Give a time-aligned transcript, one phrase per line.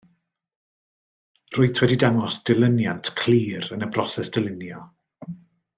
[1.57, 4.85] Rwyt wedi dangos dilyniant clir yn y broses dylunio